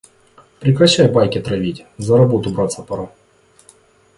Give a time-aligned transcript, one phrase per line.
[0.59, 3.09] Прекращай байки травить, за работу браться пора.